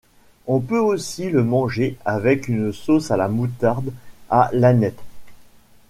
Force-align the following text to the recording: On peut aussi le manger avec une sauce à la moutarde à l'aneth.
On 0.47 0.59
peut 0.61 0.79
aussi 0.79 1.29
le 1.29 1.43
manger 1.43 1.95
avec 2.05 2.47
une 2.47 2.73
sauce 2.73 3.11
à 3.11 3.17
la 3.17 3.27
moutarde 3.27 3.93
à 4.31 4.49
l'aneth. 4.51 4.97